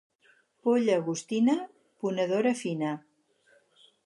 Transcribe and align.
Polla 0.63 0.95
agostina, 1.01 1.55
ponedora 2.01 2.53
fina. 2.65 2.91